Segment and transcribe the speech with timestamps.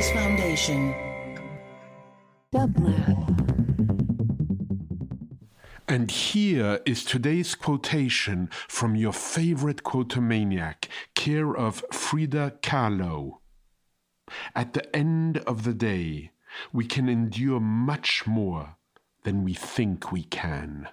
[0.00, 0.94] Genesis Foundation.
[5.88, 13.40] And here is today's quotation from your favorite quotomaniac, care of Frida Kahlo.
[14.54, 16.30] At the end of the day,
[16.72, 18.76] we can endure much more
[19.24, 20.88] than we think we can.